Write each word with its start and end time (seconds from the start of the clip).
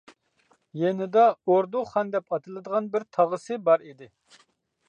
يېنىدا 0.83 1.25
ئوردۇ 1.51 1.83
خان 1.91 2.11
دەپ 2.17 2.33
ئاتىلىدىغان 2.37 2.91
بىر 2.97 3.09
تاغىسى 3.19 3.63
بار 3.69 3.89
ئىدى. 3.91 4.13